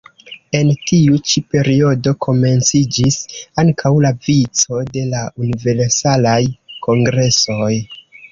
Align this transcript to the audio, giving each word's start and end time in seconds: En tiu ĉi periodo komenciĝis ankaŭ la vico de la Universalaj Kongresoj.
En 0.59 0.69
tiu 0.91 1.17
ĉi 1.31 1.41
periodo 1.55 2.13
komenciĝis 2.25 3.19
ankaŭ 3.65 3.91
la 4.07 4.13
vico 4.29 4.81
de 4.97 5.05
la 5.11 5.21
Universalaj 5.45 6.41
Kongresoj. 6.89 7.71